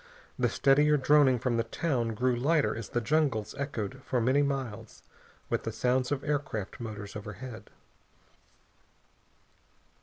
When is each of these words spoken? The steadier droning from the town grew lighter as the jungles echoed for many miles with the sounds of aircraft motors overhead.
The 0.39 0.49
steadier 0.49 0.97
droning 0.97 1.37
from 1.37 1.57
the 1.57 1.63
town 1.63 2.15
grew 2.15 2.35
lighter 2.35 2.75
as 2.75 2.89
the 2.89 3.01
jungles 3.01 3.53
echoed 3.59 4.01
for 4.03 4.19
many 4.19 4.41
miles 4.41 5.03
with 5.47 5.61
the 5.61 5.71
sounds 5.71 6.11
of 6.11 6.23
aircraft 6.23 6.79
motors 6.79 7.15
overhead. 7.15 7.69